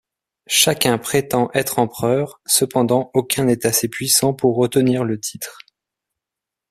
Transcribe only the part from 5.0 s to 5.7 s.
le titre.